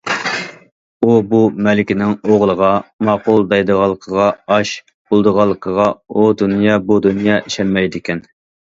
[1.07, 2.71] ئۇ بۇ مەلىكىنىڭ ئوغلىغا«
[3.11, 4.27] ماقۇل» دەيدىغانلىقىغا،«
[4.57, 8.31] ئاش» بولىدىغانلىقىغا ئۇ دۇنيا- بۇ دۇنيا ئىشەنمەيدىكەن.